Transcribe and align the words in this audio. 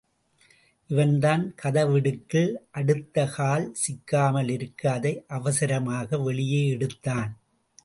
இவன்தான் 0.89 1.43
கதவிடுக்கில் 1.63 2.53
அடுத்தகால் 2.73 3.67
சிக்காமலிருக்க 3.83 4.87
அதை 4.87 5.13
அவசரமாக 5.27 6.17
வெளியே 6.17 6.67
எடுத்தான். 6.67 7.31